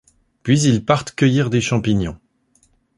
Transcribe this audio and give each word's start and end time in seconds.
Puis, 0.41 0.59
ils 0.63 0.83
partent 0.83 1.11
cueillir 1.11 1.51
des 1.51 1.61
champignons. 1.61 2.17